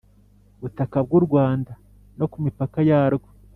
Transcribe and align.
butaka 0.61 0.97
bw 1.05 1.11
u 1.19 1.21
Rwanda 1.25 1.71
no 2.17 2.25
ku 2.31 2.37
mipaka 2.45 2.79
yarwo 2.89 3.29